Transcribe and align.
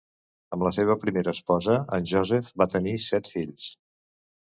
Amb 0.55 0.63
la 0.67 0.71
seva 0.77 0.95
primera 1.03 1.35
esposa, 1.37 1.77
en 1.99 2.09
Joseph 2.15 2.53
va 2.65 2.71
tenir 2.75 2.99
set 3.13 3.35
fills. 3.39 3.73